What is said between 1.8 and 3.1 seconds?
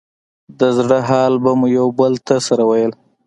بل ته سره ويل.